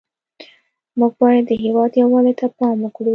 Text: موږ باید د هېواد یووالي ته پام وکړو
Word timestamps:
موږ 0.99 1.11
باید 1.21 1.43
د 1.49 1.51
هېواد 1.63 1.91
یووالي 2.01 2.33
ته 2.39 2.47
پام 2.57 2.77
وکړو 2.83 3.09